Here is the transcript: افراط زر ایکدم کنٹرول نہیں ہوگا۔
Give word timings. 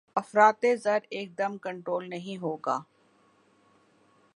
افراط 0.15 0.65
زر 0.83 0.99
ایکدم 1.09 1.57
کنٹرول 1.57 2.09
نہیں 2.09 2.37
ہوگا۔ 2.37 2.77